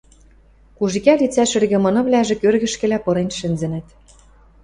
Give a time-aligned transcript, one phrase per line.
[0.77, 3.87] Кужикӓ лицӓ шӹргӹмынывлӓжӹ кӧргӹшкӹлӓ пырен шӹнзӹнӹт.